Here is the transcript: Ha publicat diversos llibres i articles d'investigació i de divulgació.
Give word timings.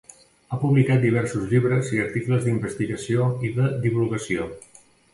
Ha 0.51 0.57
publicat 0.63 1.03
diversos 1.07 1.43
llibres 1.51 1.93
i 1.97 2.01
articles 2.05 2.43
d'investigació 2.49 3.31
i 3.51 3.55
de 3.63 3.71
divulgació. 3.89 4.53